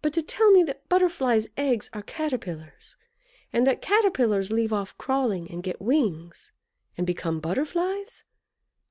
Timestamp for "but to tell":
0.00-0.50